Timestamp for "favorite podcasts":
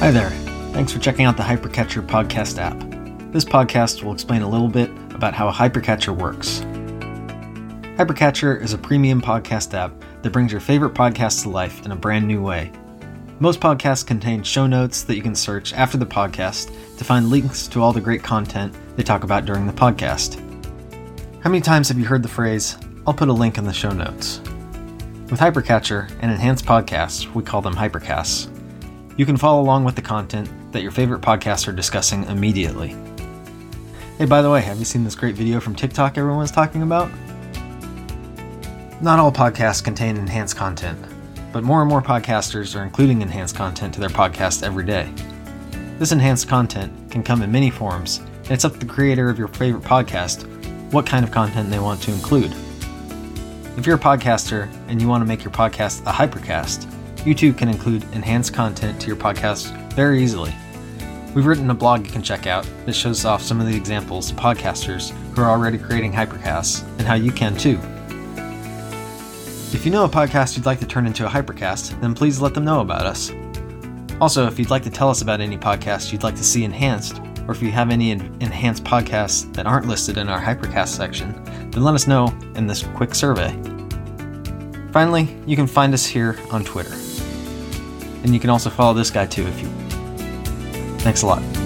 10.60-11.42, 30.90-31.66